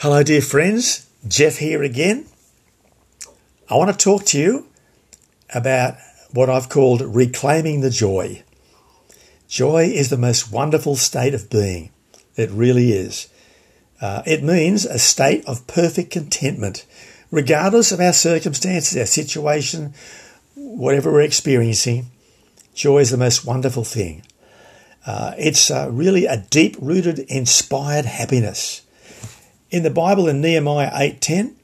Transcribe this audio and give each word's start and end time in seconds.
Hello, 0.00 0.22
dear 0.22 0.40
friends. 0.40 1.06
Jeff 1.28 1.58
here 1.58 1.82
again. 1.82 2.24
I 3.68 3.74
want 3.74 3.90
to 3.90 4.02
talk 4.02 4.24
to 4.28 4.40
you 4.40 4.66
about 5.52 5.96
what 6.32 6.48
I've 6.48 6.70
called 6.70 7.02
reclaiming 7.02 7.82
the 7.82 7.90
joy. 7.90 8.42
Joy 9.46 9.92
is 9.94 10.08
the 10.08 10.16
most 10.16 10.50
wonderful 10.50 10.96
state 10.96 11.34
of 11.34 11.50
being. 11.50 11.90
It 12.34 12.48
really 12.50 12.92
is. 12.92 13.28
Uh, 14.00 14.22
it 14.24 14.42
means 14.42 14.86
a 14.86 14.98
state 14.98 15.44
of 15.44 15.66
perfect 15.66 16.12
contentment, 16.12 16.86
regardless 17.30 17.92
of 17.92 18.00
our 18.00 18.14
circumstances, 18.14 18.96
our 18.96 19.04
situation, 19.04 19.92
whatever 20.54 21.12
we're 21.12 21.20
experiencing. 21.20 22.06
Joy 22.72 23.00
is 23.00 23.10
the 23.10 23.18
most 23.18 23.44
wonderful 23.44 23.84
thing. 23.84 24.22
Uh, 25.04 25.34
it's 25.36 25.70
uh, 25.70 25.90
really 25.92 26.24
a 26.24 26.38
deep 26.38 26.78
rooted, 26.80 27.18
inspired 27.18 28.06
happiness. 28.06 28.80
In 29.70 29.84
the 29.84 29.90
Bible, 29.90 30.26
in 30.26 30.40
Nehemiah 30.40 30.90
8.10, 30.90 31.54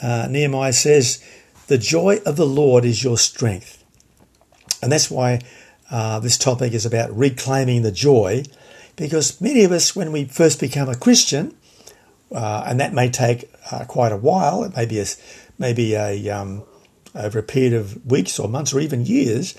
uh, 0.00 0.26
Nehemiah 0.30 0.72
says, 0.72 1.22
the 1.66 1.76
joy 1.76 2.18
of 2.24 2.36
the 2.36 2.46
Lord 2.46 2.86
is 2.86 3.04
your 3.04 3.18
strength. 3.18 3.84
And 4.82 4.90
that's 4.90 5.10
why 5.10 5.40
uh, 5.90 6.20
this 6.20 6.38
topic 6.38 6.72
is 6.72 6.86
about 6.86 7.14
reclaiming 7.14 7.82
the 7.82 7.92
joy, 7.92 8.44
because 8.96 9.38
many 9.42 9.62
of 9.64 9.72
us, 9.72 9.94
when 9.94 10.10
we 10.10 10.24
first 10.24 10.58
become 10.58 10.88
a 10.88 10.94
Christian, 10.94 11.54
uh, 12.32 12.64
and 12.66 12.80
that 12.80 12.94
may 12.94 13.10
take 13.10 13.52
uh, 13.70 13.84
quite 13.84 14.12
a 14.12 14.16
while, 14.16 14.64
it 14.64 14.74
may 14.74 14.86
be 14.86 14.98
a, 14.98 15.06
maybe 15.58 15.94
a 15.94 16.30
um, 16.30 16.62
over 17.14 17.40
a 17.40 17.42
period 17.42 17.74
of 17.74 18.06
weeks 18.06 18.38
or 18.38 18.48
months 18.48 18.72
or 18.72 18.80
even 18.80 19.04
years, 19.04 19.54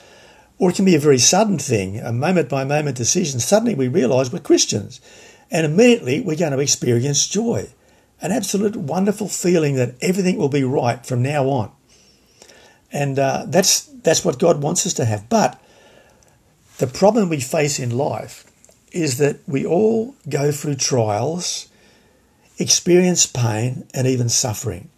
or 0.58 0.72
it 0.72 0.76
can 0.76 0.86
be 0.86 0.96
a 0.96 1.00
very 1.00 1.20
sudden 1.20 1.60
thing, 1.60 2.00
a 2.00 2.12
moment 2.12 2.50
by 2.50 2.64
moment 2.64 2.98
decision. 2.98 3.40
Suddenly 3.40 3.76
we 3.76 3.88
realize 3.88 4.34
we're 4.34 4.40
Christians, 4.40 5.02
and 5.52 5.68
immediately 5.68 6.20
we're 6.20 6.36
going 6.36 6.54
to 6.54 6.60
experience 6.60 7.28
joy 7.28 7.68
an 8.22 8.32
absolute 8.32 8.76
wonderful 8.76 9.28
feeling 9.28 9.76
that 9.76 9.96
everything 10.02 10.38
will 10.38 10.50
be 10.50 10.64
right 10.64 11.06
from 11.06 11.22
now 11.22 11.46
on. 11.50 11.72
And 12.92 13.18
uh, 13.18 13.46
that's 13.48 13.82
that's 13.86 14.26
what 14.26 14.40
God 14.40 14.62
wants 14.62 14.86
us 14.86 14.94
to 14.96 15.06
have. 15.06 15.30
But 15.30 15.62
the 16.78 16.88
problem 16.88 17.30
we 17.30 17.40
face 17.40 17.80
in 17.80 17.98
life 17.98 18.46
is 18.92 19.18
that 19.18 19.38
we 19.48 19.66
all 19.66 20.16
go 20.28 20.52
through 20.52 20.76
trials, 20.76 21.70
experience 22.58 23.26
pain, 23.26 23.88
and 23.94 24.08
even 24.08 24.30
suffering. 24.30 24.90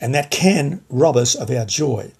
And 0.00 0.14
that 0.14 0.30
can 0.30 0.84
rob 0.88 1.16
us 1.16 1.34
of 1.34 1.50
our 1.50 1.64
joy. 1.64 2.12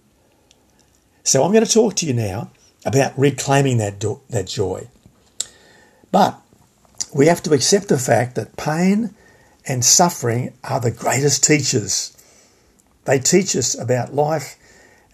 So 1.24 1.42
I'm 1.42 1.52
going 1.52 1.64
to 1.64 1.70
talk 1.70 1.94
to 1.96 2.06
you 2.06 2.14
now 2.14 2.50
about 2.84 3.18
reclaiming 3.18 3.78
that, 3.78 3.98
do- 3.98 4.20
that 4.30 4.46
joy. 4.46 4.88
But 6.10 6.40
we 7.14 7.26
have 7.26 7.42
to 7.42 7.52
accept 7.52 7.88
the 7.88 7.98
fact 7.98 8.34
that 8.36 8.56
pain 8.56 9.14
and 9.66 9.84
suffering 9.84 10.54
are 10.64 10.80
the 10.80 10.90
greatest 10.90 11.44
teachers. 11.44 12.16
They 13.04 13.18
teach 13.18 13.56
us 13.56 13.78
about 13.78 14.14
life 14.14 14.56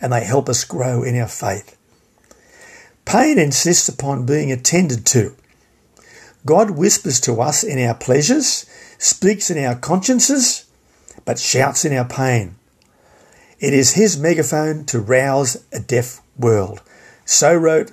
and 0.00 0.12
they 0.12 0.24
help 0.24 0.48
us 0.48 0.64
grow 0.64 1.02
in 1.02 1.18
our 1.18 1.28
faith. 1.28 1.76
Pain 3.04 3.38
insists 3.38 3.88
upon 3.88 4.26
being 4.26 4.52
attended 4.52 5.06
to. 5.06 5.34
God 6.44 6.70
whispers 6.72 7.20
to 7.20 7.40
us 7.40 7.64
in 7.64 7.82
our 7.84 7.94
pleasures, 7.94 8.66
speaks 8.98 9.50
in 9.50 9.62
our 9.62 9.74
consciences, 9.74 10.66
but 11.24 11.38
shouts 11.38 11.84
in 11.84 11.92
our 11.92 12.04
pain. 12.04 12.56
It 13.60 13.74
is 13.74 13.94
his 13.94 14.18
megaphone 14.18 14.84
to 14.86 15.00
rouse 15.00 15.64
a 15.72 15.80
deaf 15.80 16.20
world. 16.38 16.80
So 17.24 17.54
wrote 17.54 17.92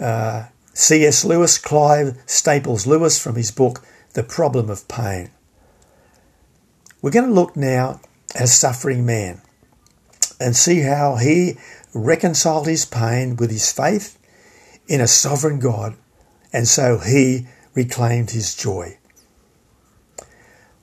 uh, 0.00 0.46
C.S. 0.72 1.24
Lewis, 1.24 1.58
Clive 1.58 2.18
Staples 2.26 2.86
Lewis, 2.86 3.22
from 3.22 3.36
his 3.36 3.50
book, 3.50 3.84
The 4.14 4.22
Problem 4.22 4.70
of 4.70 4.88
Pain. 4.88 5.30
We're 7.04 7.10
going 7.10 7.28
to 7.28 7.34
look 7.34 7.54
now 7.54 8.00
at 8.34 8.48
suffering 8.48 9.04
man 9.04 9.42
and 10.40 10.56
see 10.56 10.80
how 10.80 11.16
he 11.16 11.58
reconciled 11.92 12.66
his 12.66 12.86
pain 12.86 13.36
with 13.36 13.50
his 13.50 13.70
faith 13.70 14.18
in 14.88 15.02
a 15.02 15.06
sovereign 15.06 15.58
God, 15.58 15.96
and 16.50 16.66
so 16.66 16.96
he 16.96 17.46
reclaimed 17.74 18.30
his 18.30 18.54
joy. 18.54 18.96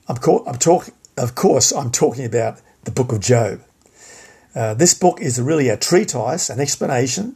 I'm, 0.06 0.18
co- 0.18 0.44
I'm 0.46 0.58
talk- 0.58 0.90
of 1.16 1.34
course, 1.34 1.72
I'm 1.72 1.90
talking 1.90 2.24
about 2.24 2.60
the 2.84 2.92
book 2.92 3.10
of 3.10 3.18
Job. 3.18 3.60
Uh, 4.54 4.74
this 4.74 4.94
book 4.94 5.20
is 5.20 5.40
really 5.40 5.68
a 5.70 5.76
treatise, 5.76 6.48
an 6.48 6.60
explanation 6.60 7.34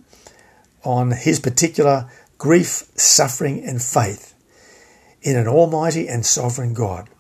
on 0.85 1.11
his 1.11 1.41
particular 1.41 2.09
grief, 2.39 2.85
suffering, 2.95 3.65
and 3.65 3.83
faith 3.83 4.33
in 5.23 5.37
an 5.37 5.49
almighty 5.49 6.07
and 6.07 6.25
sovereign 6.25 6.73
God. 6.73 7.11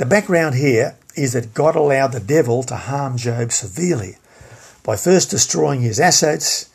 The 0.00 0.06
background 0.06 0.54
here 0.54 0.96
is 1.14 1.34
that 1.34 1.52
God 1.52 1.76
allowed 1.76 2.12
the 2.12 2.20
devil 2.20 2.62
to 2.62 2.74
harm 2.74 3.18
Job 3.18 3.52
severely 3.52 4.16
by 4.82 4.96
first 4.96 5.28
destroying 5.28 5.82
his 5.82 6.00
assets, 6.00 6.70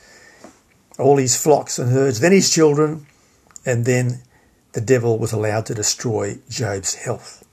all 0.99 1.17
his 1.17 1.35
flocks 1.35 1.79
and 1.79 1.91
herds, 1.91 2.19
then 2.19 2.31
his 2.31 2.53
children, 2.53 3.07
and 3.65 3.83
then 3.83 4.21
the 4.73 4.79
devil 4.79 5.17
was 5.17 5.33
allowed 5.33 5.65
to 5.65 5.73
destroy 5.73 6.37
Job's 6.51 6.93
health. 6.93 7.43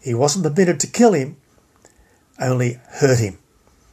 He 0.00 0.14
wasn't 0.14 0.46
permitted 0.46 0.80
to 0.80 0.86
kill 0.86 1.12
him, 1.12 1.36
only 2.40 2.80
hurt 2.92 3.18
him. 3.18 3.36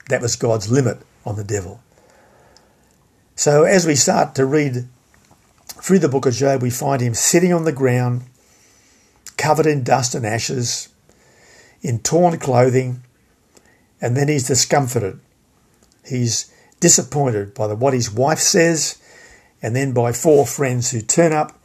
That 0.08 0.22
was 0.22 0.38
God's 0.38 0.72
limit 0.72 1.00
on 1.26 1.36
the 1.36 1.44
devil. 1.44 1.82
So 3.36 3.66
as 3.66 3.86
we 3.86 3.96
start 3.96 4.36
to 4.36 4.46
read 4.46 4.88
through 5.68 6.00
the 6.00 6.08
book 6.08 6.28
of 6.28 6.34
Job, 6.34 6.62
we 6.62 6.70
find 6.70 7.02
him 7.02 7.14
sitting 7.14 7.52
on 7.52 7.66
the 7.66 7.74
ground, 7.74 8.22
covered 9.36 9.66
in 9.66 9.84
dust 9.84 10.16
and 10.16 10.26
ashes, 10.26 10.88
in 11.86 12.00
torn 12.00 12.38
clothing, 12.40 13.04
and 14.02 14.18
then 14.18 14.28
he's 14.28 14.48
discomfited. 14.48 15.20
He's 16.04 16.52
disappointed 16.80 17.54
by 17.54 17.68
the, 17.68 17.76
what 17.76 17.94
his 17.94 18.12
wife 18.12 18.40
says, 18.40 18.98
and 19.62 19.76
then 19.76 19.94
by 19.94 20.12
four 20.12 20.48
friends 20.48 20.92
who 20.92 21.02
turn 21.02 21.32
up, 21.32 21.60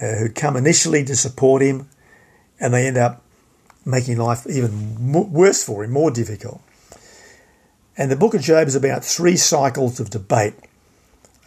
uh, 0.00 0.16
who 0.16 0.28
come 0.28 0.56
initially 0.56 1.04
to 1.04 1.16
support 1.16 1.62
him, 1.62 1.88
and 2.60 2.74
they 2.74 2.86
end 2.86 2.98
up 2.98 3.22
making 3.86 4.18
life 4.18 4.46
even 4.46 5.12
worse 5.32 5.64
for 5.64 5.84
him, 5.84 5.90
more 5.90 6.10
difficult. 6.10 6.60
And 7.96 8.10
the 8.10 8.16
book 8.16 8.34
of 8.34 8.42
Job 8.42 8.68
is 8.68 8.74
about 8.74 9.04
three 9.04 9.36
cycles 9.36 10.00
of 10.00 10.10
debate 10.10 10.54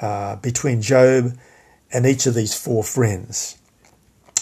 uh, 0.02 0.38
between 0.38 0.82
Job 0.82 1.38
and 1.94 2.06
each 2.06 2.26
of 2.26 2.34
these 2.34 2.56
four 2.56 2.84
friends. 2.84 3.58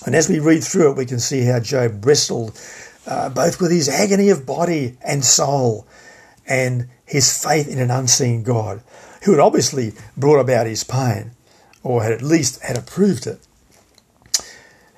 And 0.06 0.16
as 0.16 0.30
we 0.30 0.40
read 0.40 0.64
through 0.64 0.92
it, 0.92 0.98
we 0.98 1.06
can 1.06 1.20
see 1.20 1.44
how 1.44 1.60
Job 1.60 2.06
wrestled 2.06 2.60
uh, 3.06 3.30
both 3.30 3.62
with 3.62 3.72
his 3.72 3.90
agony 3.90 4.30
of 4.30 4.46
body 4.46 4.98
and 5.02 5.24
soul 5.24 5.88
and 6.48 6.88
his 7.06 7.42
faith 7.42 7.68
in 7.68 7.80
an 7.80 7.92
unseen 7.92 8.44
God 8.44 8.82
who 9.24 9.32
had 9.32 9.40
obviously 9.40 9.94
brought 10.16 10.40
about 10.40 10.68
his 10.68 10.84
pain 10.84 11.32
or 11.84 12.04
had 12.04 12.12
at 12.12 12.22
least 12.22 12.62
had 12.62 12.78
approved 12.78 13.28
it. 13.28 13.40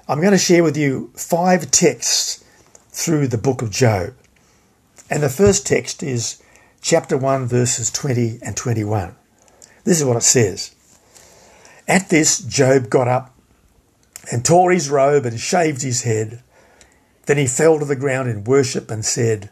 I'm 0.08 0.22
going 0.22 0.32
to 0.32 0.38
share 0.38 0.64
with 0.64 0.78
you 0.78 1.12
five 1.16 1.70
texts 1.70 2.44
through 2.90 3.28
the 3.28 3.38
book 3.38 3.62
of 3.62 3.72
Job. 3.72 4.14
And 5.10 5.22
the 5.22 5.30
first 5.30 5.68
text 5.68 6.02
is 6.02 6.42
chapter 6.82 7.18
1, 7.18 7.46
verses 7.48 7.92
20 7.92 8.40
and 8.42 8.56
21. 8.56 9.16
This 9.84 10.00
is 10.00 10.06
what 10.06 10.18
it 10.18 10.24
says. 10.24 10.74
At 11.88 12.10
this, 12.10 12.40
Job 12.40 12.90
got 12.90 13.08
up 13.08 13.34
and 14.32 14.44
tore 14.44 14.72
his 14.72 14.90
robe 14.90 15.26
and 15.26 15.40
shaved 15.40 15.82
his 15.82 16.04
head. 16.04 16.42
Then 17.28 17.38
he 17.38 17.46
fell 17.46 17.78
to 17.78 17.86
the 17.86 17.96
ground 17.96 18.30
in 18.30 18.46
worship 18.46 18.90
and 18.90 19.06
said, 19.06 19.50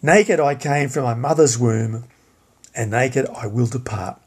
Naked 0.00 0.38
I 0.40 0.54
came 0.54 0.88
from 0.88 1.02
my 1.02 1.14
mother's 1.14 1.58
womb, 1.58 2.04
and 2.74 2.90
naked 2.90 3.26
I 3.28 3.48
will 3.48 3.66
depart. 3.66 4.20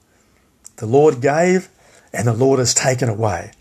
The 0.75 0.86
Lord 0.86 1.22
gave, 1.22 1.70
and 2.14 2.28
the 2.28 2.34
Lord 2.34 2.59
has 2.59 2.74
taken 2.74 3.08
away. 3.08 3.53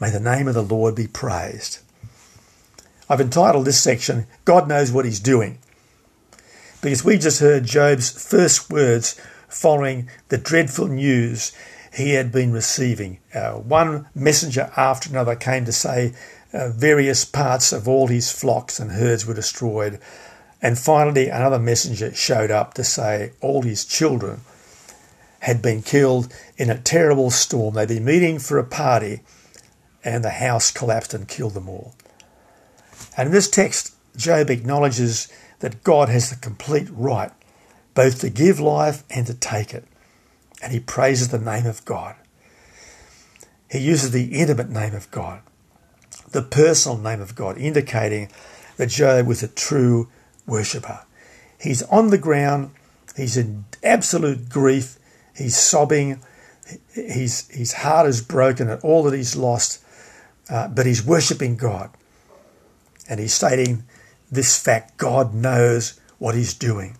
May 0.00 0.10
the 0.10 0.20
name 0.20 0.46
of 0.46 0.54
the 0.54 0.62
Lord 0.62 0.94
be 0.94 1.08
praised. 1.08 1.80
I've 3.08 3.20
entitled 3.20 3.66
this 3.66 3.80
section, 3.80 4.26
God 4.44 4.68
Knows 4.68 4.92
What 4.92 5.04
He's 5.04 5.20
Doing, 5.20 5.58
because 6.80 7.04
we 7.04 7.18
just 7.18 7.40
heard 7.40 7.64
Job's 7.64 8.10
first 8.10 8.70
words 8.70 9.20
following 9.48 10.08
the 10.28 10.38
dreadful 10.38 10.86
news 10.86 11.52
he 11.92 12.12
had 12.12 12.30
been 12.30 12.52
receiving. 12.52 13.18
Uh, 13.34 13.52
one 13.54 14.06
messenger 14.14 14.70
after 14.76 15.08
another 15.08 15.34
came 15.34 15.64
to 15.64 15.72
say 15.72 16.12
uh, 16.56 16.70
various 16.70 17.24
parts 17.24 17.72
of 17.72 17.86
all 17.86 18.06
his 18.06 18.32
flocks 18.32 18.80
and 18.80 18.92
herds 18.92 19.26
were 19.26 19.34
destroyed. 19.34 20.00
And 20.62 20.78
finally, 20.78 21.28
another 21.28 21.58
messenger 21.58 22.14
showed 22.14 22.50
up 22.50 22.74
to 22.74 22.84
say 22.84 23.32
all 23.40 23.62
his 23.62 23.84
children 23.84 24.40
had 25.40 25.60
been 25.60 25.82
killed 25.82 26.32
in 26.56 26.70
a 26.70 26.78
terrible 26.78 27.30
storm. 27.30 27.74
They'd 27.74 27.88
been 27.88 28.04
meeting 28.04 28.38
for 28.38 28.58
a 28.58 28.64
party, 28.64 29.20
and 30.02 30.24
the 30.24 30.30
house 30.30 30.70
collapsed 30.70 31.12
and 31.12 31.28
killed 31.28 31.54
them 31.54 31.68
all. 31.68 31.94
And 33.16 33.26
in 33.26 33.32
this 33.32 33.50
text, 33.50 33.94
Job 34.16 34.48
acknowledges 34.48 35.28
that 35.58 35.84
God 35.84 36.08
has 36.08 36.30
the 36.30 36.36
complete 36.36 36.88
right 36.90 37.32
both 37.94 38.20
to 38.20 38.30
give 38.30 38.60
life 38.60 39.04
and 39.10 39.26
to 39.26 39.34
take 39.34 39.74
it. 39.74 39.84
And 40.62 40.72
he 40.72 40.80
praises 40.80 41.28
the 41.28 41.38
name 41.38 41.66
of 41.66 41.84
God. 41.84 42.16
He 43.70 43.78
uses 43.78 44.10
the 44.10 44.32
intimate 44.32 44.70
name 44.70 44.94
of 44.94 45.10
God 45.10 45.42
the 46.32 46.42
personal 46.42 46.98
name 46.98 47.20
of 47.20 47.34
God, 47.34 47.58
indicating 47.58 48.30
that 48.76 48.88
Job 48.88 49.26
was 49.26 49.42
a 49.42 49.48
true 49.48 50.08
worshipper. 50.46 51.00
He's 51.60 51.82
on 51.84 52.10
the 52.10 52.18
ground, 52.18 52.70
he's 53.16 53.36
in 53.36 53.64
absolute 53.82 54.48
grief, 54.48 54.98
he's 55.34 55.56
sobbing, 55.56 56.20
his, 56.92 57.48
his 57.48 57.72
heart 57.74 58.06
is 58.06 58.20
broken 58.20 58.68
at 58.68 58.82
all 58.84 59.02
that 59.04 59.14
he's 59.14 59.36
lost, 59.36 59.82
uh, 60.50 60.68
but 60.68 60.86
he's 60.86 61.04
worshipping 61.04 61.56
God. 61.56 61.90
And 63.08 63.20
he's 63.20 63.34
stating 63.34 63.84
this 64.30 64.60
fact 64.60 64.96
God 64.96 65.32
knows 65.32 66.00
what 66.18 66.34
he's 66.34 66.54
doing. 66.54 66.96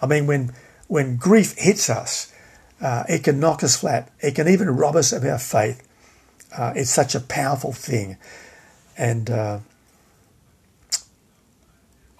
I 0.00 0.06
mean, 0.06 0.26
when, 0.26 0.52
when 0.88 1.16
grief 1.16 1.54
hits 1.56 1.88
us, 1.88 2.32
uh, 2.80 3.04
it 3.08 3.24
can 3.24 3.40
knock 3.40 3.62
us 3.62 3.76
flat, 3.76 4.10
it 4.20 4.34
can 4.34 4.48
even 4.48 4.68
rob 4.70 4.96
us 4.96 5.12
of 5.12 5.24
our 5.24 5.38
faith. 5.38 5.86
Uh, 6.56 6.72
it's 6.76 6.90
such 6.90 7.14
a 7.14 7.20
powerful 7.20 7.72
thing. 7.72 8.16
And 8.98 9.30
uh, 9.30 9.60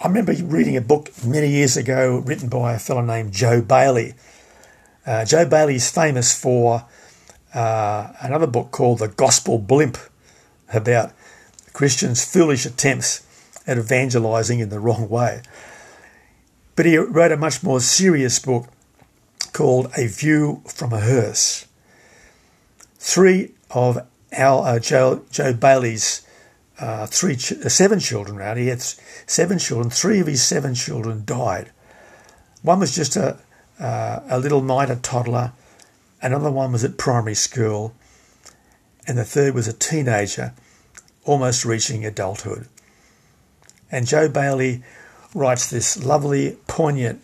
I 0.01 0.09
remember 0.09 0.33
reading 0.33 0.77
a 0.77 0.81
book 0.81 1.11
many 1.25 1.49
years 1.49 1.77
ago 1.77 2.19
written 2.25 2.49
by 2.49 2.73
a 2.73 2.79
fellow 2.79 3.03
named 3.03 3.33
Joe 3.33 3.61
Bayly. 3.61 4.15
Uh, 5.07 5.25
Joe 5.25 5.45
Bayly 5.47 5.77
is 5.77 5.91
famous 5.91 6.37
for 6.37 6.87
uh, 7.55 8.13
another 8.21 8.47
book 8.47 8.71
called 8.71 9.01
The 9.01 9.09
Gospel 9.09 9.59
Blimp 9.59 9.99
about 10.73 11.13
Christians' 11.73 12.25
foolish 12.25 12.65
attempts 12.65 13.27
at 13.67 13.79
evangelizing 13.79 14.61
in 14.61 14.71
the 14.71 14.81
wrong 14.81 15.09
way. 15.09 15.43
But 16.75 16.87
he 16.87 16.97
wrote 16.97 17.33
a 17.33 17.37
much 17.37 17.63
more 17.63 17.81
serious 17.81 18.39
book 18.39 18.69
called 19.53 19.91
A 19.97 20.07
View 20.07 20.63
from 20.67 20.93
a 20.93 21.01
Hearse. 21.01 21.67
Three 22.99 23.53
of 23.71 24.07
our 24.37 24.67
uh, 24.67 24.79
Joe, 24.79 25.25
Joe 25.31 25.53
Bayly's 25.53 26.27
uh, 26.79 27.07
three, 27.07 27.37
ch- 27.37 27.53
uh, 27.53 27.69
seven 27.69 28.01
children, 28.01 28.37
right? 28.37 28.57
He 28.57 28.69
had 28.69 28.83
seven 28.83 29.59
children. 29.59 29.91
Three 29.91 30.21
of 30.21 30.27
his 30.27 30.43
seven 30.43 30.75
children 30.75 31.23
died. 31.25 31.71
One 32.63 32.81
was 32.81 32.95
just 32.95 33.17
a, 33.17 33.39
uh, 33.79 34.21
a 34.29 34.39
little 34.39 34.63
miter 34.63 34.97
toddler. 34.97 35.53
Another 36.21 36.51
one 36.51 36.73
was 36.73 36.85
at 36.85 36.99
primary 36.99 37.35
school. 37.35 37.95
And 39.07 39.19
the 39.19 39.25
third 39.25 39.55
was 39.55 39.67
a 39.67 39.73
teenager, 39.73 40.55
almost 41.25 41.65
reaching 41.65 42.05
adulthood. 42.05 42.69
And 43.91 44.07
Joe 44.07 44.29
Bayly 44.29 44.83
writes 45.35 45.69
this 45.69 46.03
lovely, 46.03 46.57
poignant, 46.67 47.21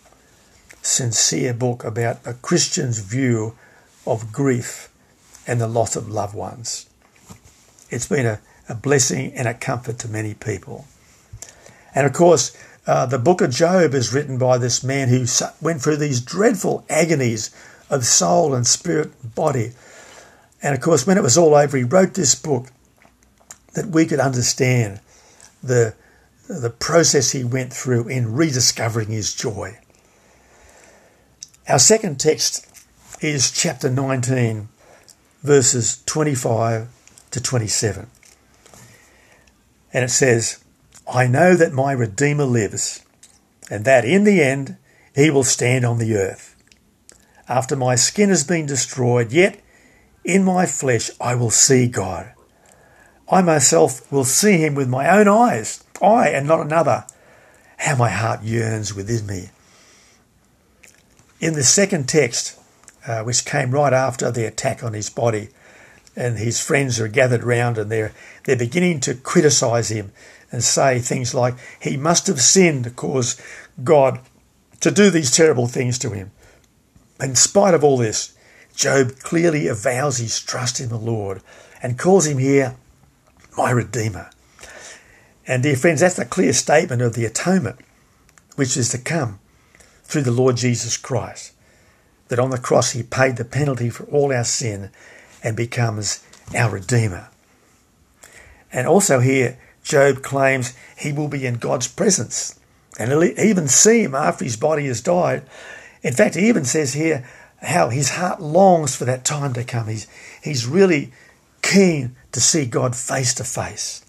sincere 0.83 1.55
book 1.55 1.85
about 1.85 2.19
a 2.27 2.35
Christian's 2.35 2.99
view 2.99 3.55
of 4.07 4.33
grief 4.33 4.89
and 5.47 5.61
the 5.61 5.69
loss 5.69 5.97
of 5.97 6.09
loved 6.09 6.35
ones. 6.35 6.88
It's 7.91 8.07
been 8.07 8.27
a, 8.27 8.41
a 8.69 8.75
blessing 8.75 9.33
and 9.35 9.49
a 9.49 9.55
comfort 9.55 9.99
to 10.01 10.09
many 10.09 10.35
people. 10.35 10.87
And 11.95 12.07
of 12.07 12.13
course, 12.13 12.57
uh, 12.87 13.07
the 13.07 13.19
book 13.19 13.41
of 13.41 13.51
Job 13.51 13.95
is 13.95 14.15
written 14.15 14.39
by 14.39 14.59
this 14.59 14.83
man 14.83 15.09
who 15.09 15.27
went 15.61 15.83
through 15.83 15.97
these 15.97 16.21
dreadful 16.21 16.85
agonies 16.89 17.51
of 17.91 18.05
soul 18.05 18.55
and 18.55 18.67
spirit 18.67 19.13
and 19.23 19.35
body. 19.35 19.73
And 20.63 20.75
of 20.75 20.81
course, 20.81 21.07
when 21.07 21.19
it 21.19 21.23
was 21.23 21.39
all 21.39 21.55
over, 21.55 21.77
he 21.77 21.85
wrote 21.85 22.15
this 22.15 22.35
book 22.35 22.69
that 23.75 23.87
we 23.87 24.07
could 24.07 24.21
understand 24.21 25.01
the 25.63 25.95
the 26.49 26.71
process 26.71 27.33
he 27.33 27.45
went 27.45 27.75
through 27.75 28.09
in 28.09 28.35
rediscovering 28.35 29.09
his 29.09 29.35
joy. 29.35 29.79
Our 31.69 31.79
second 31.79 32.19
text 32.19 32.67
is 33.21 33.51
chapter 33.51 33.91
19, 33.91 34.69
verses 35.43 36.03
25 36.07 36.89
to 37.39 37.43
27. 37.43 38.11
And 39.93 40.05
it 40.05 40.11
says, 40.11 40.63
I 41.13 41.27
know 41.27 41.57
that 41.57 41.73
my 41.73 41.93
Redeemer 41.93 42.45
lives, 42.45 43.05
and 43.71 43.85
that 43.85 44.05
in 44.05 44.25
the 44.25 44.43
end 44.43 44.77
he 45.15 45.31
will 45.31 45.45
stand 45.45 45.85
on 45.85 45.99
the 45.99 46.15
earth. 46.17 46.57
After 47.49 47.77
my 47.77 47.95
skin 47.95 48.29
has 48.29 48.45
been 48.45 48.67
destroyed, 48.67 49.33
yet 49.33 49.61
in 50.25 50.45
my 50.45 50.67
flesh 50.67 51.11
I 51.21 51.35
will 51.35 51.51
see 51.51 51.87
God. 51.87 52.33
I 53.31 53.43
myself 53.43 54.11
will 54.13 54.25
see 54.25 54.59
him 54.59 54.75
with 54.75 54.89
my 54.89 55.09
own 55.09 55.29
eyes 55.29 55.85
I 56.03 56.29
and 56.29 56.47
not 56.47 56.61
another. 56.61 57.05
How 57.79 57.97
my 57.97 58.11
heart 58.11 58.43
yearns 58.43 58.95
within 58.95 59.27
me. 59.27 59.51
In 61.41 61.55
the 61.55 61.63
second 61.63 62.09
text, 62.09 62.59
uh, 63.07 63.23
which 63.23 63.45
came 63.45 63.71
right 63.71 63.93
after 63.93 64.31
the 64.31 64.47
attack 64.47 64.83
on 64.83 64.93
his 64.93 65.11
body, 65.11 65.49
and 66.19 66.37
his 66.37 66.61
friends 66.61 66.99
are 66.99 67.07
gathered 67.07 67.45
round 67.45 67.79
and 67.79 67.93
they're, 67.93 68.13
they're 68.43 68.57
beginning 68.57 68.99
to 68.99 69.15
criticize 69.15 69.89
him 69.89 70.11
and 70.51 70.65
say 70.65 70.99
things 70.99 71.33
like, 71.33 71.55
he 71.81 71.97
must 71.97 72.27
have 72.27 72.41
sinned 72.41 72.83
to 72.85 72.91
cause 72.91 73.41
God 73.85 74.19
to 74.81 74.91
do 74.91 75.11
these 75.11 75.31
terrible 75.31 75.69
things 75.69 75.97
to 76.01 76.11
him. 76.11 76.33
In 77.21 77.37
spite 77.37 77.73
of 77.73 77.85
all 77.85 77.97
this, 77.97 78.37
Job 78.75 79.21
clearly 79.21 79.69
avows 79.69 80.19
his 80.19 80.41
trust 80.41 80.81
in 80.81 80.89
the 80.89 80.99
Lord 80.99 81.41
and 81.81 81.97
calls 81.97 82.27
him 82.27 82.39
here 82.39 82.75
my 83.57 83.71
Redeemer. 83.71 84.29
And 85.47 85.63
dear 85.63 85.77
friends, 85.77 86.01
that's 86.01 86.19
a 86.19 86.25
clear 86.25 86.53
statement 86.53 87.01
of 87.01 87.15
the 87.15 87.27
atonement 87.27 87.79
which 88.57 88.77
is 88.77 88.89
to 88.89 88.99
come 88.99 89.39
through 90.03 90.23
the 90.23 90.33
Lord 90.33 90.57
Jesus 90.57 90.97
Christ. 90.97 91.53
That 92.27 92.41
on 92.41 92.51
the 92.51 92.59
cross 92.59 92.91
he 92.91 93.05
paid 93.05 93.37
the 93.37 93.45
penalty 93.45 93.89
for 93.89 94.03
all 94.07 94.33
our 94.33 94.45
sin 94.45 94.91
and 95.43 95.57
becomes 95.57 96.25
our 96.57 96.71
Redeemer. 96.71 97.29
And 98.73 98.87
also 98.87 99.21
here, 99.21 99.59
Job 99.83 100.23
claims 100.23 100.75
he 100.97 101.13
will 101.13 101.29
be 101.29 101.47
in 101.47 101.55
God's 101.55 101.89
presence. 101.89 102.59
And 102.99 103.11
he'll 103.11 103.25
even 103.25 103.69
see 103.69 104.03
him 104.03 104.15
after 104.15 104.45
his 104.45 104.57
body 104.57 104.87
has 104.87 105.01
died. 105.01 105.45
In 106.03 106.13
fact, 106.13 106.35
he 106.35 106.49
even 106.49 106.65
says 106.65 106.95
here 106.95 107.27
how 107.63 107.89
his 107.89 108.11
heart 108.11 108.41
longs 108.41 108.95
for 108.95 109.05
that 109.05 109.25
time 109.25 109.53
to 109.55 109.65
come. 109.65 109.89
He's, 109.89 110.07
he's 110.43 110.67
really 110.67 111.13
keen 111.63 112.17
to 112.33 112.41
see 112.41 112.67
God 112.67 112.95
face 112.95 113.35
to 113.35 113.45
face. 113.45 114.05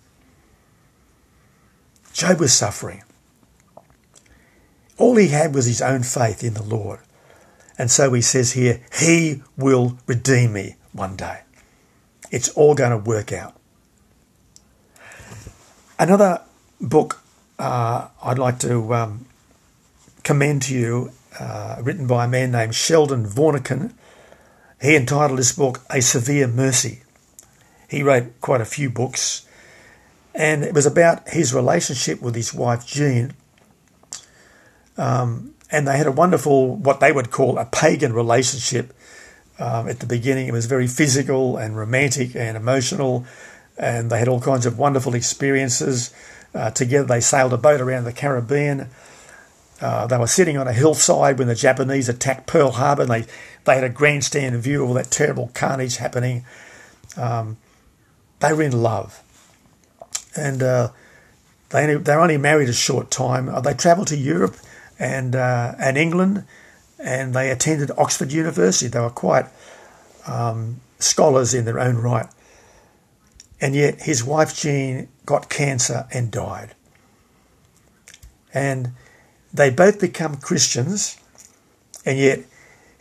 Job 2.13 2.39
was 2.39 2.53
suffering. 2.53 3.03
All 4.97 5.15
he 5.15 5.29
had 5.29 5.55
was 5.55 5.65
his 5.65 5.81
own 5.81 6.03
faith 6.03 6.43
in 6.43 6.55
the 6.55 6.63
Lord. 6.63 6.99
And 7.77 7.89
so 7.89 8.11
he 8.11 8.21
says 8.21 8.51
here, 8.51 8.81
He 8.99 9.41
will 9.55 9.97
redeem 10.05 10.51
me 10.51 10.75
one 10.93 11.15
day. 11.15 11.41
It's 12.31 12.49
all 12.49 12.75
going 12.75 12.91
to 12.91 12.97
work 12.97 13.31
out. 13.31 13.55
Another 15.97 16.41
book 16.79 17.21
uh, 17.57 18.07
I'd 18.23 18.39
like 18.39 18.59
to 18.59 18.93
um, 18.93 19.25
commend 20.23 20.61
to 20.63 20.73
you, 20.73 21.11
uh, 21.39 21.77
written 21.81 22.07
by 22.07 22.25
a 22.25 22.27
man 22.27 22.51
named 22.51 22.75
Sheldon 22.75 23.25
Vanauken. 23.25 23.93
He 24.81 24.95
entitled 24.95 25.39
this 25.39 25.51
book 25.51 25.81
A 25.89 26.01
Severe 26.01 26.47
Mercy. 26.47 27.01
He 27.89 28.03
wrote 28.03 28.39
quite 28.39 28.61
a 28.61 28.65
few 28.65 28.89
books 28.89 29.45
and 30.39 30.63
it 30.63 30.73
was 30.73 30.85
about 30.85 31.27
his 31.29 31.53
relationship 31.53 32.21
with 32.21 32.35
his 32.35 32.53
wife 32.53 32.85
Jean. 32.85 33.33
Um, 34.97 35.55
and 35.71 35.87
they 35.87 35.97
had 35.97 36.07
a 36.07 36.11
wonderful, 36.11 36.75
what 36.75 36.99
they 36.99 37.11
would 37.11 37.31
call 37.31 37.57
a 37.57 37.65
pagan 37.65 38.13
relationship. 38.13 38.93
Um, 39.59 39.87
at 39.89 39.99
the 39.99 40.05
beginning, 40.05 40.47
it 40.47 40.53
was 40.53 40.65
very 40.65 40.87
physical 40.87 41.57
and 41.57 41.77
romantic 41.77 42.35
and 42.35 42.55
emotional, 42.55 43.25
and 43.77 44.09
they 44.09 44.19
had 44.19 44.27
all 44.27 44.39
kinds 44.39 44.65
of 44.65 44.79
wonderful 44.79 45.13
experiences. 45.13 46.13
Uh, 46.55 46.71
together, 46.71 47.05
they 47.05 47.19
sailed 47.19 47.53
a 47.53 47.57
boat 47.57 47.81
around 47.81 48.05
the 48.05 48.13
Caribbean. 48.13 48.87
Uh, 49.81 50.07
they 50.07 50.17
were 50.17 50.27
sitting 50.27 50.57
on 50.57 50.67
a 50.67 50.73
hillside 50.73 51.37
when 51.37 51.47
the 51.47 51.55
Japanese 51.55 52.09
attacked 52.09 52.47
Pearl 52.47 52.71
Harbor, 52.71 53.03
and 53.03 53.11
they, 53.11 53.25
they 53.65 53.75
had 53.75 53.83
a 53.83 53.89
grandstand 53.89 54.55
view 54.57 54.83
of 54.83 54.89
all 54.89 54.95
that 54.95 55.11
terrible 55.11 55.51
carnage 55.53 55.97
happening. 55.97 56.45
Um, 57.17 57.57
they 58.39 58.53
were 58.53 58.63
in 58.63 58.81
love 58.81 59.21
and 60.35 60.63
uh, 60.63 60.89
they 61.69 61.93
they 61.95 62.15
were 62.15 62.21
only 62.21 62.37
married 62.37 62.69
a 62.69 62.73
short 62.73 63.11
time. 63.11 63.49
Uh, 63.49 63.61
they 63.61 63.73
travelled 63.73 64.07
to 64.07 64.17
Europe 64.17 64.55
and 64.97 65.35
uh, 65.35 65.75
and 65.79 65.97
England, 65.97 66.45
and 66.99 67.33
they 67.33 67.49
attended 67.49 67.91
Oxford 67.97 68.31
University. 68.31 68.87
They 68.87 68.99
were 68.99 69.09
quite 69.09 69.45
um, 70.27 70.81
scholars 70.99 71.53
in 71.53 71.65
their 71.65 71.79
own 71.79 71.97
right. 71.97 72.27
And 73.61 73.75
yet, 73.75 74.01
his 74.01 74.23
wife 74.23 74.55
Jean 74.55 75.09
got 75.25 75.49
cancer 75.49 76.07
and 76.13 76.31
died. 76.31 76.75
And 78.53 78.93
they 79.53 79.69
both 79.69 79.99
become 79.99 80.37
Christians, 80.37 81.17
and 82.05 82.17
yet 82.17 82.39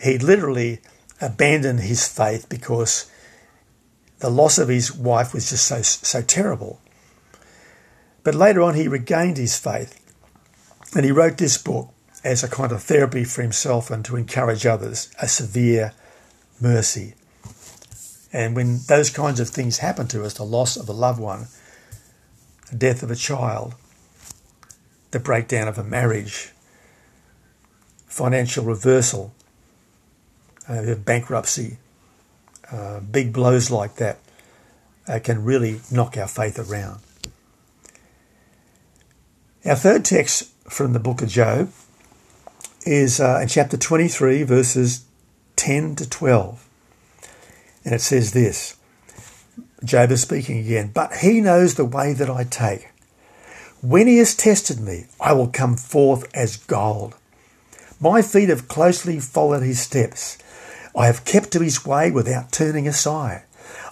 he 0.00 0.18
literally 0.18 0.80
abandoned 1.20 1.80
his 1.80 2.06
faith 2.06 2.48
because 2.48 3.10
the 4.18 4.30
loss 4.30 4.58
of 4.58 4.68
his 4.68 4.94
wife 4.94 5.32
was 5.32 5.50
just 5.50 5.66
so 5.66 5.82
so 5.82 6.22
terrible. 6.22 6.80
But 8.24 8.34
later 8.34 8.62
on, 8.62 8.74
he 8.74 8.88
regained 8.88 9.36
his 9.36 9.56
faith 9.56 9.98
and 10.94 11.04
he 11.04 11.12
wrote 11.12 11.38
this 11.38 11.56
book 11.58 11.92
as 12.25 12.42
a 12.42 12.48
kind 12.48 12.72
of 12.72 12.82
therapy 12.82 13.25
for 13.25 13.42
himself 13.42 13.90
and 13.90 14.04
to 14.04 14.16
encourage 14.16 14.66
others 14.66 15.10
a 15.20 15.28
severe 15.28 15.92
mercy. 16.60 17.14
And 18.32 18.54
when 18.54 18.80
those 18.88 19.10
kinds 19.10 19.40
of 19.40 19.48
things 19.48 19.78
happen 19.78 20.08
to 20.08 20.25
us, 20.25 20.34
the 20.34 20.44
loss 20.44 20.76
of 20.76 20.88
a 20.88 20.92
loved 20.92 21.20
one, 21.20 21.46
the 22.70 22.76
death 22.76 23.02
of 23.02 23.10
a 23.10 23.16
child, 23.16 23.75
the 25.10 25.20
breakdown 25.20 25.68
of 25.68 25.78
a 25.78 25.84
marriage, 25.84 26.52
financial 28.06 28.64
reversal, 28.64 29.32
uh, 30.68 30.94
bankruptcy, 30.96 31.78
uh, 32.70 33.00
big 33.00 33.32
blows 33.32 33.70
like 33.70 33.94
that 33.96 34.18
uh, 35.06 35.18
can 35.18 35.44
really 35.44 35.80
knock 35.90 36.18
our 36.18 36.28
faith 36.28 36.58
around. 36.58 37.00
Our 39.64 39.76
third 39.76 40.04
text 40.04 40.50
from 40.68 40.92
the 40.92 41.00
book 41.00 41.22
of 41.22 41.28
Job 41.28 41.70
is 42.85 43.20
uh, 43.20 43.40
in 43.42 43.49
chapter 43.49 43.76
23, 43.76 44.42
verses 44.44 45.04
10 45.56 45.97
to 45.97 46.08
12. 46.08 46.68
And 47.85 47.94
it 47.94 48.00
says 48.00 48.32
this 48.32 48.76
Job 49.85 50.11
is 50.11 50.23
speaking 50.23 50.58
again, 50.58 50.90
but 50.92 51.16
he 51.16 51.40
knows 51.40 51.75
the 51.75 51.85
way 51.85 52.12
that 52.12 52.30
I 52.30 52.44
take. 52.44 52.90
When 53.80 54.06
he 54.06 54.18
has 54.18 54.35
tested 54.35 54.80
me, 54.80 55.06
I 55.20 55.32
will 55.32 55.49
come 55.49 55.76
forth 55.76 56.28
as 56.35 56.56
gold. 56.56 57.14
My 58.00 58.23
feet 58.23 58.49
have 58.49 58.68
closely 58.68 59.20
followed 59.20 59.62
his 59.62 59.80
steps. 59.80 60.38
I 60.97 61.06
have 61.06 61.25
kept 61.25 61.52
to 61.52 61.61
his 61.61 61.85
way 61.85 62.11
without 62.11 62.50
turning 62.50 62.88
aside. 62.88 63.44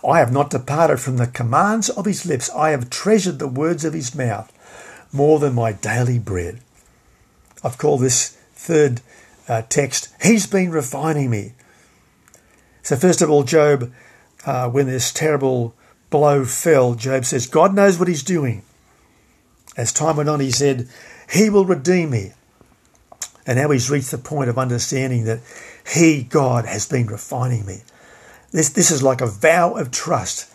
I 0.06 0.18
have 0.18 0.32
not 0.32 0.50
departed 0.50 0.98
from 0.98 1.16
the 1.16 1.26
commands 1.26 1.88
of 1.88 2.04
his 2.04 2.26
lips. 2.26 2.50
I 2.50 2.70
have 2.70 2.90
treasured 2.90 3.38
the 3.38 3.48
words 3.48 3.84
of 3.84 3.92
his 3.92 4.14
mouth 4.14 4.52
more 5.12 5.38
than 5.38 5.54
my 5.54 5.72
daily 5.72 6.18
bread. 6.18 6.60
I've 7.62 7.78
called 7.78 8.00
this 8.00 8.36
third 8.56 9.00
uh, 9.48 9.62
text, 9.68 10.12
He's 10.20 10.46
been 10.46 10.70
refining 10.70 11.30
me. 11.30 11.52
So, 12.82 12.96
first 12.96 13.22
of 13.22 13.30
all, 13.30 13.44
Job, 13.44 13.92
uh, 14.44 14.68
when 14.68 14.86
this 14.86 15.12
terrible 15.12 15.74
blow 16.10 16.44
fell, 16.44 16.94
Job 16.94 17.24
says, 17.24 17.46
God 17.46 17.74
knows 17.74 17.98
what 17.98 18.08
He's 18.08 18.22
doing. 18.22 18.62
As 19.76 19.92
time 19.92 20.16
went 20.16 20.28
on, 20.28 20.40
he 20.40 20.50
said, 20.50 20.88
He 21.30 21.50
will 21.50 21.66
redeem 21.66 22.10
me. 22.10 22.32
And 23.46 23.58
now 23.58 23.70
he's 23.70 23.90
reached 23.90 24.10
the 24.10 24.18
point 24.18 24.50
of 24.50 24.58
understanding 24.58 25.24
that 25.24 25.40
He, 25.94 26.22
God, 26.22 26.64
has 26.64 26.88
been 26.88 27.06
refining 27.06 27.66
me. 27.66 27.82
This, 28.52 28.70
this 28.70 28.90
is 28.90 29.02
like 29.02 29.20
a 29.20 29.26
vow 29.26 29.74
of 29.74 29.90
trust 29.90 30.52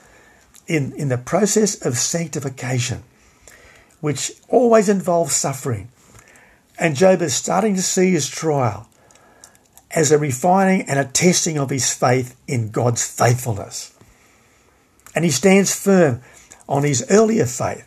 in, 0.68 0.94
in 0.94 1.10
the 1.10 1.18
process 1.18 1.86
of 1.86 1.98
sanctification, 1.98 3.04
which 4.00 4.32
always 4.50 4.90
involves 4.90 5.36
suffering. 5.36 5.90
And 6.82 6.96
Job 6.96 7.22
is 7.22 7.36
starting 7.36 7.76
to 7.76 7.82
see 7.84 8.10
his 8.10 8.28
trial 8.28 8.90
as 9.92 10.12
a 10.12 10.18
refining 10.18 10.82
and 10.90 10.98
a 10.98 11.06
testing 11.06 11.60
of 11.60 11.70
his 11.70 11.94
faith 11.94 12.36
in 12.48 12.72
God's 12.72 13.06
faithfulness. 13.06 13.96
And 15.14 15.24
he 15.24 15.30
stands 15.30 15.76
firm 15.76 16.22
on 16.68 16.84
his 16.84 17.06
earlier 17.12 17.46
faith, 17.46 17.86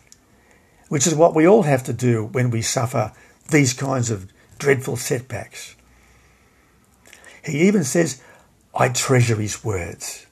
which 0.87 1.05
is 1.05 1.13
what 1.13 1.35
we 1.35 1.45
all 1.45 1.63
have 1.63 1.83
to 1.83 1.93
do 1.93 2.23
when 2.23 2.49
we 2.49 2.61
suffer 2.61 3.11
these 3.51 3.73
kinds 3.73 4.09
of 4.09 4.31
dreadful 4.59 4.95
setbacks. 4.95 5.75
He 7.43 7.67
even 7.67 7.83
says, 7.83 8.23
I 8.73 8.87
treasure 8.89 9.35
his 9.35 9.61
words. 9.61 10.25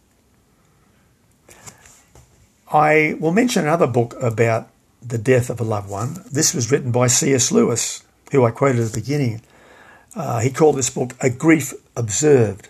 I 2.72 3.18
will 3.20 3.34
mention 3.34 3.64
another 3.64 3.88
book 3.88 4.16
about 4.22 4.70
the 5.02 5.18
death 5.18 5.50
of 5.50 5.60
a 5.60 5.66
loved 5.66 5.90
one. 5.90 6.24
This 6.32 6.54
was 6.54 6.72
written 6.72 6.94
by 6.94 7.08
C.S. 7.08 7.52
Lewis 7.52 8.04
who 8.34 8.44
I 8.44 8.52
quoted 8.52 8.82
at 8.82 8.92
the 8.92 9.00
beginning, 9.00 9.42
uh, 10.16 10.40
he 10.40 10.50
called 10.50 10.76
this 10.76 10.90
book 10.90 11.16
A 11.22 11.30
Grief 11.30 11.72
Observed, 11.96 12.68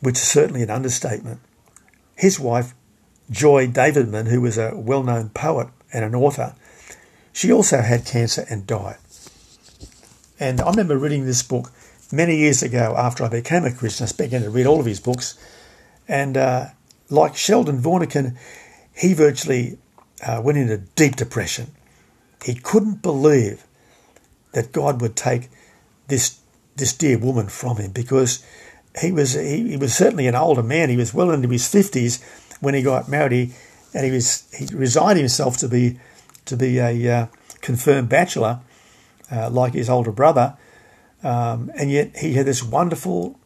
which 0.00 0.16
is 0.16 0.22
certainly 0.22 0.62
an 0.62 0.70
understatement. 0.70 1.40
His 2.14 2.38
wife, 2.38 2.74
Joy 3.30 3.66
Davidman, 3.66 4.28
who 4.28 4.42
was 4.42 4.58
a 4.58 4.72
well 4.76 5.02
known 5.02 5.30
poet 5.30 5.68
and 5.92 6.04
an 6.04 6.14
author, 6.14 6.54
she 7.32 7.50
also 7.50 7.80
had 7.80 8.04
cancer 8.04 8.44
and 8.50 8.66
died. 8.66 8.98
And 10.38 10.60
I 10.60 10.68
remember 10.68 10.98
reading 10.98 11.24
this 11.24 11.42
book 11.42 11.72
many 12.12 12.36
years 12.36 12.62
ago 12.62 12.94
after 12.96 13.24
I 13.24 13.30
became 13.30 13.64
a 13.64 13.72
Christian. 13.72 14.06
I 14.06 14.22
began 14.22 14.42
to 14.42 14.50
read 14.50 14.66
all 14.66 14.80
of 14.80 14.86
his 14.86 15.00
books. 15.00 15.38
And 16.06 16.36
uh, 16.36 16.66
like 17.08 17.36
Sheldon 17.36 17.80
Vanauken, 17.80 18.36
he 18.94 19.14
virtually 19.14 19.78
uh, 20.22 20.42
went 20.44 20.58
into 20.58 20.76
deep 20.76 21.16
depression. 21.16 21.72
He 22.44 22.54
couldn't 22.54 23.00
believe 23.00 23.64
that 24.52 24.72
God 24.72 25.00
would 25.00 25.16
take 25.16 25.48
this 26.08 26.38
this 26.76 26.92
dear 26.92 27.18
woman 27.18 27.48
from 27.48 27.76
him 27.76 27.92
because 27.92 28.44
he 29.00 29.12
was 29.12 29.34
he, 29.34 29.70
he 29.70 29.76
was 29.76 29.94
certainly 29.94 30.26
an 30.26 30.34
older 30.34 30.62
man. 30.62 30.88
He 30.88 30.96
was 30.96 31.14
well 31.14 31.30
into 31.30 31.48
his 31.48 31.68
fifties 31.68 32.22
when 32.60 32.74
he 32.74 32.82
got 32.82 33.08
married, 33.08 33.32
he, 33.32 33.54
and 33.94 34.04
he 34.04 34.10
was 34.10 34.48
he 34.56 34.66
resigned 34.74 35.18
himself 35.18 35.56
to 35.58 35.68
be 35.68 35.98
to 36.44 36.56
be 36.56 36.78
a 36.78 37.12
uh, 37.12 37.26
confirmed 37.60 38.08
bachelor, 38.08 38.60
uh, 39.30 39.50
like 39.50 39.74
his 39.74 39.88
older 39.88 40.12
brother, 40.12 40.56
um, 41.22 41.70
and 41.76 41.90
yet 41.90 42.16
he 42.16 42.34
had 42.34 42.46
this 42.46 42.62
wonderful 42.62 43.38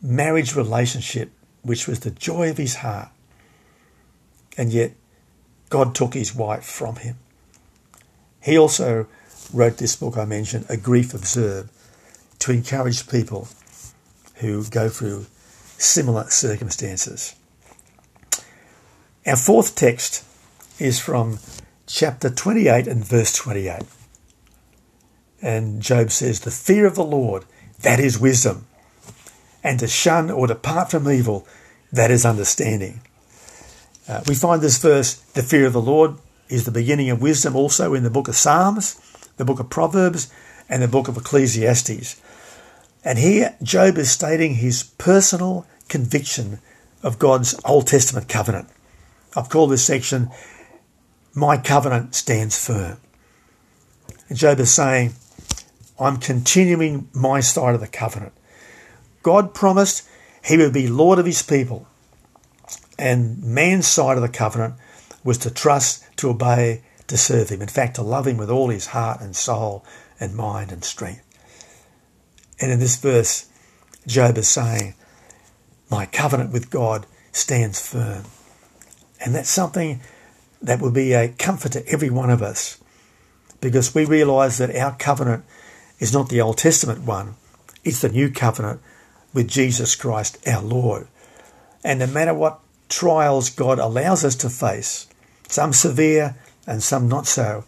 marriage 0.00 0.54
relationship, 0.54 1.30
which 1.62 1.86
was 1.86 2.00
the 2.00 2.10
joy 2.10 2.50
of 2.50 2.56
his 2.56 2.76
heart, 2.76 3.08
and 4.56 4.72
yet 4.72 4.92
God 5.70 5.94
took 5.94 6.14
his 6.14 6.34
wife 6.34 6.64
from 6.64 6.96
him. 6.96 7.16
He 8.40 8.56
also 8.56 9.06
wrote 9.52 9.78
this 9.78 9.96
book 9.96 10.16
I 10.16 10.24
mentioned, 10.24 10.66
A 10.68 10.76
Grief 10.76 11.14
Observed, 11.14 11.70
to 12.40 12.52
encourage 12.52 13.08
people 13.08 13.48
who 14.36 14.64
go 14.64 14.88
through 14.88 15.26
similar 15.76 16.28
circumstances. 16.30 17.34
Our 19.26 19.36
fourth 19.36 19.74
text 19.74 20.24
is 20.78 21.00
from 21.00 21.38
chapter 21.86 22.30
28 22.30 22.86
and 22.86 23.04
verse 23.04 23.34
28. 23.34 23.82
And 25.42 25.80
Job 25.82 26.10
says, 26.10 26.40
The 26.40 26.50
fear 26.50 26.86
of 26.86 26.94
the 26.94 27.04
Lord, 27.04 27.44
that 27.80 28.00
is 28.00 28.18
wisdom, 28.18 28.66
and 29.62 29.78
to 29.80 29.88
shun 29.88 30.30
or 30.30 30.46
depart 30.46 30.90
from 30.90 31.10
evil, 31.10 31.46
that 31.92 32.10
is 32.10 32.24
understanding. 32.24 33.00
Uh, 34.08 34.22
we 34.26 34.34
find 34.34 34.62
this 34.62 34.78
verse, 34.78 35.14
the 35.34 35.42
fear 35.42 35.66
of 35.66 35.72
the 35.72 35.82
Lord, 35.82 36.16
is 36.48 36.64
the 36.64 36.70
beginning 36.70 37.10
of 37.10 37.20
wisdom 37.20 37.54
also 37.54 37.94
in 37.94 38.04
the 38.04 38.10
book 38.10 38.28
of 38.28 38.36
Psalms 38.36 38.98
the 39.38 39.44
book 39.44 39.58
of 39.58 39.70
Proverbs, 39.70 40.30
and 40.68 40.82
the 40.82 40.88
book 40.88 41.08
of 41.08 41.16
Ecclesiastes. 41.16 42.20
And 43.04 43.18
here, 43.18 43.56
Job 43.62 43.96
is 43.96 44.10
stating 44.10 44.56
his 44.56 44.82
personal 44.82 45.66
conviction 45.88 46.58
of 47.02 47.18
God's 47.18 47.58
Old 47.64 47.86
Testament 47.86 48.28
covenant. 48.28 48.68
I've 49.34 49.48
called 49.48 49.70
this 49.70 49.84
section, 49.84 50.30
My 51.34 51.56
Covenant 51.56 52.14
Stands 52.14 52.62
Firm. 52.62 52.98
And 54.28 54.36
Job 54.36 54.58
is 54.60 54.70
saying, 54.70 55.14
I'm 55.98 56.18
continuing 56.18 57.08
my 57.12 57.40
side 57.40 57.74
of 57.74 57.80
the 57.80 57.88
covenant. 57.88 58.32
God 59.22 59.54
promised 59.54 60.08
he 60.44 60.56
would 60.56 60.72
be 60.72 60.86
Lord 60.86 61.18
of 61.18 61.26
his 61.26 61.42
people, 61.42 61.86
and 62.98 63.42
man's 63.42 63.86
side 63.86 64.16
of 64.16 64.22
the 64.22 64.28
covenant 64.28 64.74
was 65.24 65.38
to 65.38 65.50
trust, 65.50 66.04
to 66.16 66.30
obey, 66.30 66.82
to 67.08 67.16
serve 67.16 67.50
Him. 67.50 67.60
In 67.60 67.68
fact, 67.68 67.96
to 67.96 68.02
love 68.02 68.26
Him 68.26 68.36
with 68.36 68.50
all 68.50 68.68
his 68.68 68.88
heart 68.88 69.20
and 69.20 69.34
soul 69.34 69.84
and 70.20 70.34
mind 70.34 70.72
and 70.72 70.84
strength. 70.84 71.24
And 72.60 72.72
in 72.72 72.78
this 72.78 72.96
verse, 72.96 73.46
Job 74.06 74.38
is 74.38 74.48
saying, 74.48 74.94
My 75.90 76.06
covenant 76.06 76.52
with 76.52 76.70
God 76.70 77.06
stands 77.32 77.86
firm. 77.86 78.24
And 79.24 79.34
that's 79.34 79.50
something 79.50 80.00
that 80.62 80.80
will 80.80 80.90
be 80.90 81.12
a 81.12 81.28
comfort 81.28 81.72
to 81.72 81.86
every 81.88 82.10
one 82.10 82.30
of 82.30 82.42
us 82.42 82.78
because 83.60 83.94
we 83.94 84.04
realize 84.04 84.58
that 84.58 84.74
our 84.74 84.94
covenant 84.96 85.44
is 85.98 86.12
not 86.12 86.28
the 86.28 86.40
Old 86.40 86.58
Testament 86.58 87.02
one, 87.02 87.34
it's 87.84 88.00
the 88.00 88.08
new 88.08 88.30
covenant 88.30 88.80
with 89.34 89.48
Jesus 89.48 89.94
Christ 89.94 90.38
our 90.46 90.62
Lord. 90.62 91.08
And 91.84 91.98
no 92.00 92.06
matter 92.06 92.34
what 92.34 92.60
trials 92.88 93.50
God 93.50 93.78
allows 93.78 94.24
us 94.24 94.34
to 94.36 94.50
face, 94.50 95.06
some 95.48 95.72
severe, 95.72 96.36
and 96.68 96.82
some 96.82 97.08
not 97.08 97.26
so. 97.26 97.64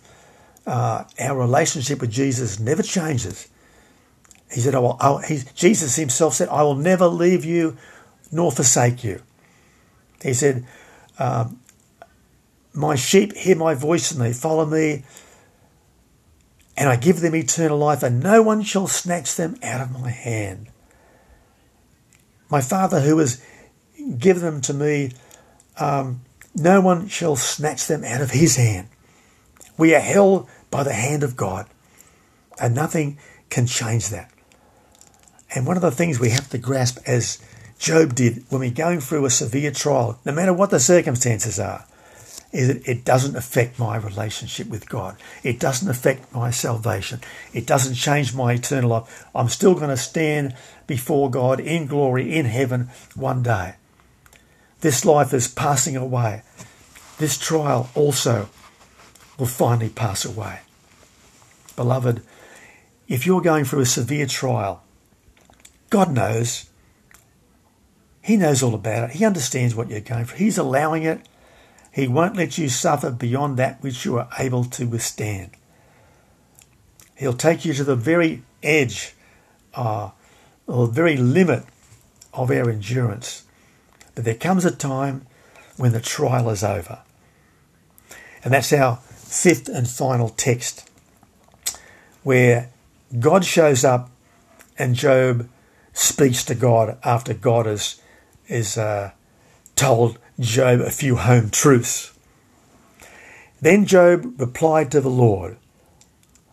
Uh, 0.66 1.04
our 1.18 1.38
relationship 1.38 2.00
with 2.02 2.10
Jesus 2.10 2.60
never 2.60 2.82
changes. 2.82 3.48
He 4.52 4.60
said, 4.60 4.74
I 4.74 4.78
will, 4.78 4.96
I, 5.00 5.26
he, 5.26 5.40
Jesus 5.54 5.96
himself 5.96 6.34
said, 6.34 6.48
I 6.48 6.62
will 6.62 6.76
never 6.76 7.06
leave 7.06 7.44
you 7.44 7.76
nor 8.30 8.52
forsake 8.52 9.02
you. 9.02 9.22
He 10.22 10.34
said, 10.34 10.66
um, 11.18 11.60
My 12.74 12.94
sheep 12.94 13.34
hear 13.34 13.56
my 13.56 13.74
voice 13.74 14.12
and 14.12 14.20
they 14.20 14.34
follow 14.34 14.66
me, 14.66 15.04
and 16.76 16.88
I 16.88 16.96
give 16.96 17.20
them 17.20 17.34
eternal 17.34 17.78
life, 17.78 18.02
and 18.02 18.22
no 18.22 18.42
one 18.42 18.62
shall 18.62 18.86
snatch 18.86 19.34
them 19.34 19.56
out 19.62 19.80
of 19.80 19.90
my 19.90 20.10
hand. 20.10 20.68
My 22.50 22.60
Father, 22.60 23.00
who 23.00 23.16
has 23.18 23.42
given 24.18 24.42
them 24.42 24.60
to 24.62 24.74
me, 24.74 25.12
um, 25.78 26.20
no 26.54 26.80
one 26.80 27.08
shall 27.08 27.36
snatch 27.36 27.86
them 27.86 28.04
out 28.04 28.20
of 28.20 28.30
his 28.30 28.56
hand. 28.56 28.88
We 29.76 29.94
are 29.94 30.00
held 30.00 30.48
by 30.70 30.82
the 30.82 30.92
hand 30.92 31.22
of 31.22 31.36
God, 31.36 31.66
and 32.60 32.74
nothing 32.74 33.18
can 33.48 33.66
change 33.66 34.08
that. 34.10 34.30
And 35.54 35.66
one 35.66 35.76
of 35.76 35.82
the 35.82 35.90
things 35.90 36.20
we 36.20 36.30
have 36.30 36.48
to 36.50 36.58
grasp, 36.58 36.98
as 37.06 37.38
Job 37.78 38.14
did 38.14 38.44
when 38.50 38.60
we're 38.60 38.70
going 38.70 39.00
through 39.00 39.24
a 39.24 39.30
severe 39.30 39.70
trial, 39.70 40.20
no 40.24 40.32
matter 40.32 40.52
what 40.52 40.70
the 40.70 40.78
circumstances 40.78 41.58
are, 41.58 41.86
is 42.52 42.68
that 42.68 42.86
it 42.88 43.04
doesn't 43.04 43.36
affect 43.36 43.78
my 43.78 43.96
relationship 43.96 44.68
with 44.68 44.88
God. 44.88 45.16
It 45.42 45.60
doesn't 45.60 45.88
affect 45.88 46.32
my 46.34 46.50
salvation. 46.50 47.20
It 47.52 47.66
doesn't 47.66 47.94
change 47.94 48.34
my 48.34 48.52
eternal 48.52 48.90
life. 48.90 49.26
I'm 49.34 49.48
still 49.48 49.74
going 49.74 49.90
to 49.90 49.96
stand 49.96 50.56
before 50.86 51.30
God 51.30 51.60
in 51.60 51.86
glory 51.86 52.36
in 52.36 52.46
heaven 52.46 52.90
one 53.14 53.42
day. 53.42 53.74
This 54.80 55.04
life 55.04 55.32
is 55.34 55.48
passing 55.48 55.96
away. 55.96 56.42
This 57.18 57.36
trial 57.36 57.90
also 57.94 58.48
will 59.38 59.46
finally 59.46 59.90
pass 59.90 60.24
away. 60.24 60.60
Beloved, 61.76 62.22
if 63.08 63.26
you're 63.26 63.42
going 63.42 63.64
through 63.64 63.80
a 63.80 63.86
severe 63.86 64.26
trial, 64.26 64.82
God 65.90 66.12
knows. 66.12 66.70
He 68.22 68.36
knows 68.36 68.62
all 68.62 68.74
about 68.74 69.10
it. 69.10 69.16
He 69.16 69.24
understands 69.24 69.74
what 69.74 69.88
you're 69.88 70.00
going 70.00 70.24
through. 70.24 70.38
He's 70.38 70.58
allowing 70.58 71.02
it 71.02 71.26
he 71.92 72.06
won't 72.06 72.36
let 72.36 72.56
you 72.56 72.68
suffer 72.68 73.10
beyond 73.10 73.56
that 73.56 73.82
which 73.82 74.04
you 74.04 74.18
are 74.18 74.28
able 74.38 74.64
to 74.64 74.86
withstand. 74.86 75.50
He'll 77.16 77.32
take 77.32 77.64
you 77.64 77.74
to 77.74 77.84
the 77.84 77.96
very 77.96 78.42
edge 78.62 79.14
uh, 79.74 80.10
or 80.66 80.86
the 80.86 80.92
very 80.92 81.16
limit 81.16 81.64
of 82.32 82.50
our 82.50 82.70
endurance. 82.70 83.44
But 84.20 84.26
there 84.26 84.34
comes 84.34 84.66
a 84.66 84.70
time 84.70 85.26
when 85.78 85.92
the 85.92 86.00
trial 86.00 86.50
is 86.50 86.62
over. 86.62 86.98
And 88.44 88.52
that's 88.52 88.70
our 88.70 88.96
fifth 88.96 89.66
and 89.66 89.88
final 89.88 90.28
text, 90.28 90.90
where 92.22 92.68
God 93.18 93.46
shows 93.46 93.82
up 93.82 94.10
and 94.78 94.94
Job 94.94 95.48
speaks 95.94 96.44
to 96.44 96.54
God 96.54 96.98
after 97.02 97.32
God 97.32 97.66
is, 97.66 98.02
is 98.46 98.76
uh, 98.76 99.12
told 99.74 100.18
Job 100.38 100.80
a 100.80 100.90
few 100.90 101.16
home 101.16 101.48
truths. 101.48 102.12
Then 103.62 103.86
Job 103.86 104.38
replied 104.38 104.90
to 104.90 105.00
the 105.00 105.08
Lord, 105.08 105.56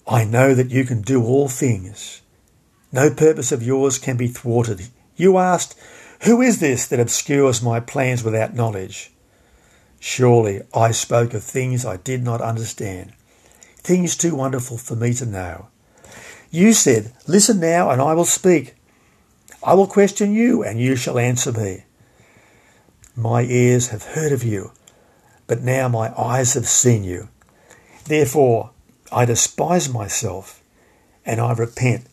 I 0.08 0.24
know 0.24 0.56
that 0.56 0.72
you 0.72 0.86
can 0.86 1.02
do 1.02 1.22
all 1.22 1.50
things. 1.50 2.22
No 2.94 3.10
purpose 3.10 3.52
of 3.52 3.62
yours 3.62 4.00
can 4.00 4.16
be 4.16 4.30
thwarted. 4.30 4.88
You 5.18 5.38
asked, 5.38 5.78
Who 6.22 6.42
is 6.42 6.60
this 6.60 6.88
that 6.88 7.00
obscures 7.00 7.62
my 7.62 7.80
plans 7.80 8.24
without 8.24 8.54
knowledge? 8.54 9.12
Surely 10.00 10.62
I 10.74 10.92
spoke 10.92 11.34
of 11.34 11.44
things 11.44 11.86
I 11.86 11.98
did 11.98 12.24
not 12.24 12.42
understand, 12.42 13.14
things 13.78 14.16
too 14.16 14.36
wonderful 14.36 14.78
for 14.78 14.96
me 14.96 15.14
to 15.16 15.26
know. 15.26 15.68
You 16.52 16.74
said, 16.74 17.14
Listen 17.28 17.60
now, 17.60 17.90
and 17.90 18.02
I 18.02 18.14
will 18.14 18.26
speak. 18.26 18.76
I 19.64 19.74
will 19.74 19.88
question 19.88 20.34
you, 20.34 20.64
and 20.64 20.80
you 20.80 20.96
shall 20.96 21.20
answer 21.20 21.52
me. 21.52 21.84
My 23.16 23.42
ears 23.42 23.90
have 23.90 24.04
heard 24.04 24.32
of 24.32 24.44
you, 24.44 24.72
but 25.48 25.62
now 25.62 25.88
my 25.88 26.14
eyes 26.20 26.54
have 26.54 26.68
seen 26.68 27.04
you. 27.04 27.30
Therefore, 28.06 28.72
I 29.12 29.26
despise 29.26 29.90
myself 29.90 30.62
and 31.26 31.42
I 31.42 31.54
repent 31.54 32.06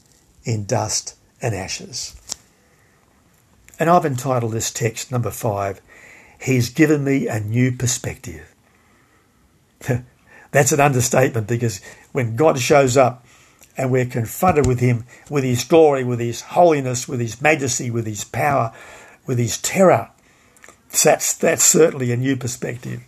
in 0.44 0.64
dust 0.64 1.16
and 1.40 1.54
ashes. 1.54 2.16
And 3.78 3.90
I've 3.90 4.06
entitled 4.06 4.52
this 4.52 4.70
text, 4.70 5.10
number 5.10 5.30
five, 5.30 5.80
He's 6.40 6.68
given 6.68 7.04
me 7.04 7.26
a 7.26 7.40
new 7.40 7.72
perspective. 7.72 8.54
That's 10.50 10.72
an 10.72 10.80
understatement 10.80 11.48
because 11.48 11.80
when 12.12 12.36
God 12.36 12.58
shows 12.58 12.96
up 12.96 13.26
and 13.76 13.90
we're 13.90 14.06
confronted 14.06 14.66
with 14.66 14.80
Him, 14.80 15.04
with 15.30 15.42
His 15.42 15.64
glory, 15.64 16.04
with 16.04 16.20
His 16.20 16.42
holiness, 16.42 17.08
with 17.08 17.20
His 17.20 17.40
majesty, 17.40 17.90
with 17.90 18.06
His 18.06 18.24
power, 18.24 18.72
with 19.26 19.38
His 19.38 19.58
terror, 19.58 20.10
that's, 21.02 21.34
that's 21.34 21.64
certainly 21.64 22.12
a 22.12 22.16
new 22.16 22.36
perspective. 22.36 23.02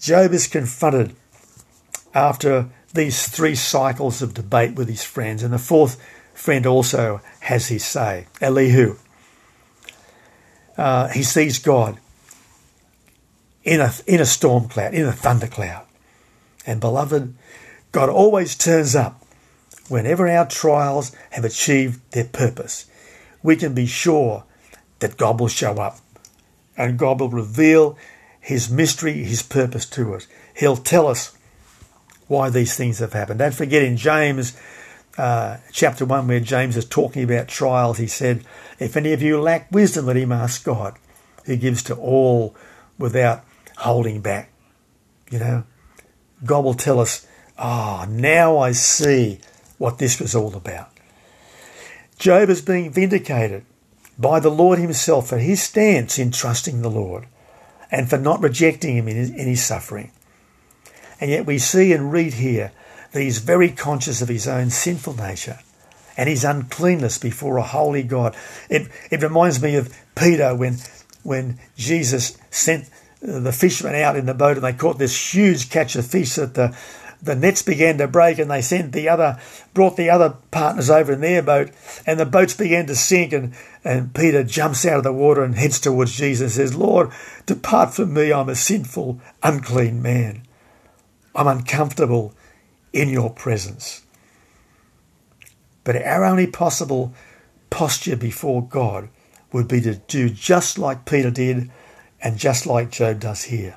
Job 0.00 0.32
is 0.32 0.46
confronted 0.46 1.16
after 2.14 2.68
these 2.92 3.28
three 3.28 3.54
cycles 3.54 4.22
of 4.22 4.34
debate 4.34 4.74
with 4.74 4.88
his 4.88 5.04
friends, 5.04 5.42
and 5.42 5.52
the 5.52 5.58
fourth 5.58 6.00
friend 6.34 6.66
also 6.66 7.20
has 7.40 7.68
his 7.68 7.84
say, 7.84 8.26
Elihu. 8.40 8.96
Uh, 10.76 11.08
he 11.08 11.22
sees 11.22 11.58
God 11.58 11.98
in 13.64 13.80
a, 13.80 13.92
in 14.06 14.20
a 14.20 14.26
storm 14.26 14.68
cloud, 14.68 14.94
in 14.94 15.06
a 15.06 15.12
thundercloud. 15.12 15.84
And 16.66 16.80
beloved, 16.80 17.34
God 17.92 18.08
always 18.08 18.54
turns 18.54 18.94
up 18.94 19.24
whenever 19.88 20.28
our 20.28 20.46
trials 20.46 21.14
have 21.30 21.44
achieved 21.44 22.00
their 22.12 22.24
purpose. 22.24 22.86
We 23.42 23.56
can 23.56 23.74
be 23.74 23.86
sure 23.86 24.44
that 24.98 25.16
God 25.16 25.40
will 25.40 25.48
show 25.48 25.74
up 25.74 25.98
and 26.76 26.98
God 26.98 27.20
will 27.20 27.30
reveal 27.30 27.96
his 28.40 28.70
mystery, 28.70 29.24
his 29.24 29.42
purpose 29.42 29.86
to 29.86 30.14
us. 30.14 30.26
He'll 30.54 30.76
tell 30.76 31.06
us 31.06 31.36
why 32.28 32.50
these 32.50 32.76
things 32.76 32.98
have 32.98 33.12
happened. 33.12 33.38
Don't 33.38 33.54
forget 33.54 33.82
in 33.82 33.96
James 33.96 34.56
uh, 35.16 35.58
chapter 35.72 36.04
1, 36.04 36.28
where 36.28 36.40
James 36.40 36.76
is 36.76 36.84
talking 36.84 37.24
about 37.24 37.48
trials, 37.48 37.98
he 37.98 38.06
said, 38.06 38.44
If 38.78 38.96
any 38.96 39.12
of 39.12 39.22
you 39.22 39.40
lack 39.40 39.70
wisdom, 39.72 40.06
let 40.06 40.16
him 40.16 40.32
ask 40.32 40.64
God, 40.64 40.98
who 41.44 41.56
gives 41.56 41.82
to 41.84 41.94
all 41.96 42.54
without 42.98 43.44
holding 43.78 44.20
back. 44.20 44.50
You 45.30 45.38
know, 45.38 45.64
God 46.44 46.64
will 46.64 46.74
tell 46.74 47.00
us, 47.00 47.26
Ah, 47.58 48.04
oh, 48.06 48.10
now 48.10 48.58
I 48.58 48.72
see 48.72 49.40
what 49.78 49.98
this 49.98 50.20
was 50.20 50.34
all 50.34 50.54
about. 50.54 50.90
Job 52.18 52.48
is 52.50 52.62
being 52.62 52.90
vindicated 52.90 53.64
by 54.18 54.40
the 54.40 54.50
Lord 54.50 54.78
Himself 54.78 55.28
for 55.28 55.38
his 55.38 55.62
stance 55.62 56.18
in 56.18 56.30
trusting 56.30 56.82
the 56.82 56.90
Lord 56.90 57.26
and 57.90 58.08
for 58.08 58.18
not 58.18 58.40
rejecting 58.40 58.96
Him 58.96 59.08
in 59.08 59.16
his, 59.16 59.30
in 59.30 59.46
his 59.46 59.64
suffering. 59.64 60.12
And 61.20 61.30
yet 61.30 61.46
we 61.46 61.58
see 61.58 61.92
and 61.92 62.12
read 62.12 62.34
here 62.34 62.72
that 63.16 63.22
he's 63.22 63.38
very 63.38 63.70
conscious 63.70 64.20
of 64.20 64.28
his 64.28 64.46
own 64.46 64.68
sinful 64.68 65.16
nature 65.16 65.58
and 66.18 66.28
his 66.28 66.44
uncleanness 66.44 67.16
before 67.16 67.56
a 67.56 67.62
holy 67.62 68.02
God. 68.02 68.36
It, 68.68 68.90
it 69.10 69.22
reminds 69.22 69.62
me 69.62 69.76
of 69.76 69.96
Peter 70.14 70.54
when, 70.54 70.76
when 71.22 71.58
Jesus 71.78 72.36
sent 72.50 72.90
the 73.22 73.52
fishermen 73.52 73.94
out 73.94 74.16
in 74.16 74.26
the 74.26 74.34
boat 74.34 74.58
and 74.58 74.64
they 74.64 74.74
caught 74.74 74.98
this 74.98 75.34
huge 75.34 75.70
catch 75.70 75.96
of 75.96 76.06
fish 76.06 76.34
that 76.34 76.52
the 76.52 76.76
the 77.22 77.34
nets 77.34 77.62
began 77.62 77.96
to 77.96 78.06
break 78.06 78.38
and 78.38 78.50
they 78.50 78.60
sent 78.60 78.92
the 78.92 79.08
other, 79.08 79.40
brought 79.72 79.96
the 79.96 80.10
other 80.10 80.36
partners 80.50 80.90
over 80.90 81.14
in 81.14 81.22
their 81.22 81.42
boat 81.42 81.70
and 82.04 82.20
the 82.20 82.26
boats 82.26 82.54
began 82.54 82.86
to 82.86 82.94
sink 82.94 83.32
and, 83.32 83.54
and 83.82 84.14
Peter 84.14 84.44
jumps 84.44 84.84
out 84.84 84.98
of 84.98 85.04
the 85.04 85.12
water 85.14 85.42
and 85.42 85.54
heads 85.54 85.80
towards 85.80 86.14
Jesus 86.14 86.58
and 86.58 86.68
says, 86.68 86.76
Lord, 86.76 87.10
depart 87.46 87.94
from 87.94 88.12
me, 88.12 88.30
I'm 88.30 88.50
a 88.50 88.54
sinful, 88.54 89.18
unclean 89.42 90.02
man. 90.02 90.42
I'm 91.34 91.46
uncomfortable 91.46 92.34
in 92.92 93.08
your 93.08 93.30
presence. 93.30 94.04
But 95.84 96.02
our 96.02 96.24
only 96.24 96.46
possible 96.46 97.14
posture 97.70 98.16
before 98.16 98.66
God 98.66 99.08
would 99.52 99.68
be 99.68 99.80
to 99.82 99.94
do 99.94 100.28
just 100.28 100.78
like 100.78 101.04
Peter 101.04 101.30
did 101.30 101.70
and 102.20 102.38
just 102.38 102.66
like 102.66 102.90
Job 102.90 103.20
does 103.20 103.44
here. 103.44 103.76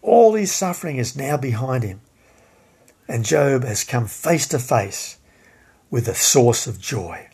All 0.00 0.34
his 0.34 0.52
suffering 0.52 0.96
is 0.96 1.16
now 1.16 1.36
behind 1.36 1.84
him. 1.84 2.00
And 3.06 3.24
Job 3.24 3.64
has 3.64 3.84
come 3.84 4.06
face 4.06 4.46
to 4.48 4.58
face 4.58 5.18
with 5.90 6.06
the 6.06 6.14
source 6.14 6.66
of 6.66 6.80
joy. 6.80 7.28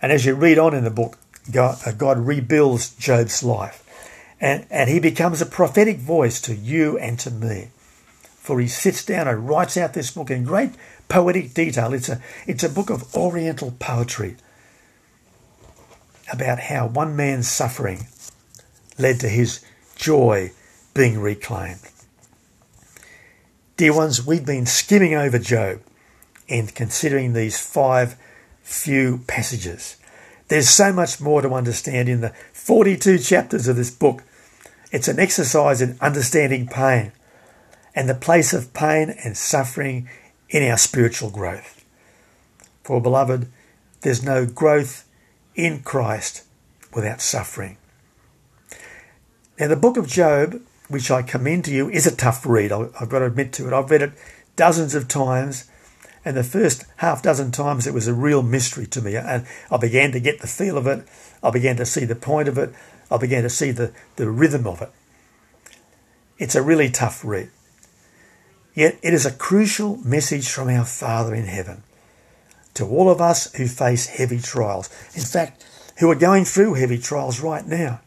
And 0.00 0.12
as 0.12 0.24
you 0.26 0.34
read 0.34 0.58
on 0.58 0.74
in 0.74 0.84
the 0.84 0.90
book, 0.90 1.18
God, 1.50 1.78
uh, 1.86 1.92
God 1.92 2.18
rebuilds 2.18 2.94
Job's 2.94 3.42
life. 3.42 3.84
And, 4.40 4.66
and 4.70 4.88
he 4.88 5.00
becomes 5.00 5.40
a 5.40 5.46
prophetic 5.46 5.98
voice 5.98 6.40
to 6.42 6.54
you 6.54 6.98
and 6.98 7.18
to 7.20 7.30
me. 7.30 7.70
For 8.48 8.60
he 8.60 8.66
sits 8.66 9.04
down 9.04 9.28
and 9.28 9.46
writes 9.46 9.76
out 9.76 9.92
this 9.92 10.10
book 10.10 10.30
in 10.30 10.42
great 10.42 10.70
poetic 11.10 11.52
detail. 11.52 11.92
It's 11.92 12.08
a, 12.08 12.18
it's 12.46 12.64
a 12.64 12.70
book 12.70 12.88
of 12.88 13.14
oriental 13.14 13.74
poetry 13.78 14.36
about 16.32 16.58
how 16.58 16.86
one 16.86 17.14
man's 17.14 17.46
suffering 17.46 18.06
led 18.98 19.20
to 19.20 19.28
his 19.28 19.62
joy 19.96 20.52
being 20.94 21.20
reclaimed. 21.20 21.90
Dear 23.76 23.94
ones, 23.94 24.26
we've 24.26 24.46
been 24.46 24.64
skimming 24.64 25.12
over 25.12 25.38
Job 25.38 25.82
and 26.48 26.74
considering 26.74 27.34
these 27.34 27.60
five 27.60 28.16
few 28.62 29.24
passages. 29.26 29.98
There's 30.48 30.70
so 30.70 30.90
much 30.90 31.20
more 31.20 31.42
to 31.42 31.52
understand 31.52 32.08
in 32.08 32.22
the 32.22 32.32
42 32.54 33.18
chapters 33.18 33.68
of 33.68 33.76
this 33.76 33.90
book. 33.90 34.22
It's 34.90 35.06
an 35.06 35.18
exercise 35.18 35.82
in 35.82 35.98
understanding 36.00 36.66
pain 36.66 37.12
and 37.98 38.08
the 38.08 38.14
place 38.14 38.52
of 38.52 38.72
pain 38.72 39.10
and 39.24 39.36
suffering 39.36 40.08
in 40.48 40.62
our 40.62 40.78
spiritual 40.78 41.30
growth. 41.30 41.84
For, 42.84 43.02
beloved, 43.02 43.48
there's 44.02 44.22
no 44.22 44.46
growth 44.46 45.08
in 45.54 45.82
Christ 45.82 46.44
without 46.94 47.20
suffering. 47.20 47.76
Now, 49.58 49.66
the 49.66 49.76
book 49.76 49.96
of 49.96 50.06
Job 50.06 50.60
which 50.88 51.10
I 51.10 51.22
commend 51.22 51.66
to 51.66 51.70
you, 51.70 51.88
is 51.88 52.06
a 52.06 52.16
tough 52.16 52.46
read. 52.46 52.72
I've 52.72 53.08
got 53.08 53.20
to 53.20 53.26
admit 53.26 53.52
to 53.54 53.66
it. 53.66 53.72
I've 53.72 53.90
read 53.90 54.02
it 54.02 54.12
dozens 54.56 54.94
of 54.94 55.06
times, 55.06 55.70
and 56.24 56.36
the 56.36 56.42
first 56.42 56.84
half 56.96 57.22
dozen 57.22 57.52
times 57.52 57.86
it 57.86 57.94
was 57.94 58.08
a 58.08 58.14
real 58.14 58.42
mystery 58.42 58.86
to 58.88 59.02
me. 59.02 59.14
And 59.16 59.46
I 59.70 59.76
began 59.76 60.12
to 60.12 60.20
get 60.20 60.40
the 60.40 60.46
feel 60.46 60.76
of 60.76 60.86
it. 60.86 61.06
I 61.42 61.50
began 61.50 61.76
to 61.76 61.86
see 61.86 62.04
the 62.04 62.16
point 62.16 62.48
of 62.48 62.58
it. 62.58 62.72
I 63.10 63.18
began 63.18 63.42
to 63.42 63.50
see 63.50 63.70
the, 63.70 63.92
the 64.16 64.30
rhythm 64.30 64.66
of 64.66 64.82
it. 64.82 64.90
It's 66.38 66.54
a 66.54 66.62
really 66.62 66.90
tough 66.90 67.24
read. 67.24 67.50
Yet 68.78 68.96
it 69.02 69.12
is 69.12 69.26
a 69.26 69.32
crucial 69.32 69.96
message 70.04 70.48
from 70.48 70.68
our 70.68 70.84
Father 70.84 71.34
in 71.34 71.46
heaven 71.46 71.82
to 72.74 72.86
all 72.86 73.10
of 73.10 73.20
us 73.20 73.52
who 73.54 73.66
face 73.66 74.06
heavy 74.06 74.38
trials. 74.38 74.88
In 75.16 75.22
fact, 75.22 75.66
who 75.98 76.08
are 76.08 76.14
going 76.14 76.44
through 76.44 76.74
heavy 76.74 76.96
trials 76.96 77.40
right 77.40 77.66
now. 77.66 77.98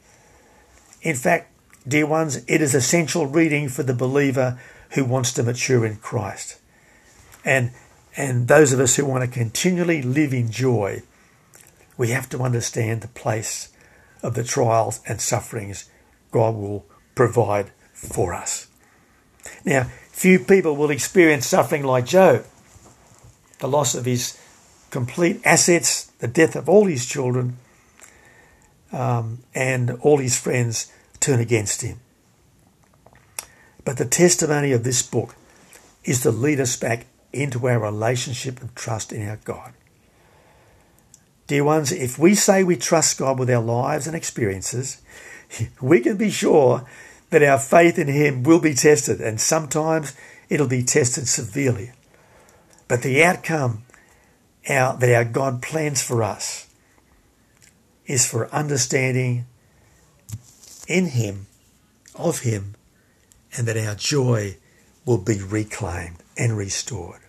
In 1.01 1.17
fact, 1.17 1.51
dear 1.85 2.05
ones, 2.05 2.45
it 2.47 2.61
is 2.61 2.73
essential 2.73 3.25
reading 3.25 3.67
for 3.67 3.83
the 3.83 3.93
believer 3.93 4.61
who 4.91 5.03
wants 5.03 5.33
to 5.33 5.43
mature 5.43 5.85
in 5.85 5.97
Christ. 5.97 6.57
And 7.43 7.71
and 8.15 8.47
those 8.47 8.71
of 8.71 8.79
us 8.79 8.95
who 8.95 9.03
want 9.03 9.25
to 9.25 9.39
continually 9.39 10.01
live 10.01 10.33
in 10.33 10.51
joy, 10.51 11.03
we 11.97 12.11
have 12.11 12.29
to 12.29 12.43
understand 12.43 13.01
the 13.01 13.09
place 13.09 13.73
of 14.23 14.35
the 14.35 14.43
trials 14.45 15.01
and 15.05 15.19
sufferings 15.19 15.89
God 16.31 16.55
will 16.55 16.85
provide 17.13 17.73
for 17.91 18.33
us. 18.33 18.67
Now, 19.65 19.89
few 20.21 20.37
people 20.37 20.75
will 20.75 20.91
experience 20.91 21.47
suffering 21.47 21.81
like 21.83 22.05
Job 22.05 22.45
the 23.57 23.67
loss 23.67 23.95
of 23.95 24.05
his 24.05 24.39
complete 24.91 25.41
assets, 25.43 26.05
the 26.19 26.27
death 26.27 26.55
of 26.55 26.69
all 26.69 26.85
his 26.85 27.07
children, 27.07 27.57
um, 28.91 29.39
and 29.55 29.89
all 30.01 30.19
his 30.19 30.39
friends 30.39 30.93
turn 31.19 31.39
against 31.39 31.81
him. 31.81 31.99
But 33.83 33.97
the 33.97 34.05
testimony 34.05 34.73
of 34.73 34.83
this 34.83 35.01
book 35.01 35.35
is 36.03 36.21
to 36.21 36.29
lead 36.29 36.59
us 36.59 36.75
back 36.75 37.07
into 37.33 37.67
our 37.67 37.79
relationship 37.79 38.61
of 38.61 38.75
trust 38.75 39.11
in 39.11 39.27
our 39.27 39.37
God. 39.37 39.73
Dear 41.47 41.63
ones, 41.63 41.91
if 41.91 42.19
we 42.19 42.35
say 42.35 42.63
we 42.63 42.75
trust 42.75 43.17
God 43.17 43.39
with 43.39 43.49
our 43.49 43.63
lives 43.63 44.05
and 44.05 44.15
experiences, 44.15 45.01
we 45.81 45.99
can 45.99 46.17
be 46.17 46.29
sure 46.29 46.85
that 47.31 47.41
our 47.41 47.57
faith 47.57 47.97
in 47.97 48.07
Him 48.07 48.43
will 48.43 48.59
be 48.59 48.73
tested, 48.73 49.19
and 49.19 49.41
sometimes 49.41 50.15
it'll 50.49 50.67
be 50.67 50.83
tested 50.83 51.27
severely. 51.27 51.91
But 52.87 53.01
the 53.01 53.23
outcome 53.23 53.83
our, 54.69 54.95
that 54.97 55.15
our 55.15 55.25
God 55.25 55.61
plans 55.61 56.03
for 56.03 56.21
us 56.21 56.67
is 58.05 58.29
for 58.29 58.53
understanding 58.53 59.45
in 60.87 61.07
Him, 61.07 61.47
of 62.15 62.39
Him, 62.39 62.75
and 63.57 63.67
that 63.67 63.77
our 63.77 63.95
joy 63.95 64.57
will 65.05 65.17
be 65.17 65.41
reclaimed 65.41 66.17
and 66.37 66.57
restored. 66.57 67.21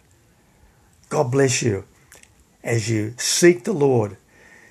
God 1.08 1.30
bless 1.30 1.62
you 1.62 1.84
as 2.64 2.90
you 2.90 3.14
seek 3.18 3.64
the 3.64 3.72
Lord, 3.72 4.16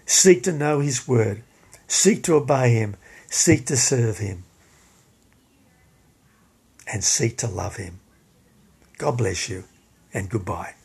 seek 0.06 0.44
to 0.44 0.52
know 0.52 0.80
His 0.80 1.08
Word, 1.08 1.44
seek 1.88 2.24
to 2.24 2.36
obey 2.36 2.74
Him, 2.74 2.96
seek 3.30 3.66
to 3.68 3.78
serve 3.78 4.18
Him, 4.18 4.44
and 6.92 7.04
seek 7.04 7.38
to 7.38 7.48
love 7.48 7.78
Him. 7.78 8.00
God 8.98 9.18
bless 9.18 9.50
you 9.50 9.64
and 10.14 10.30
goodbye. 10.30 10.76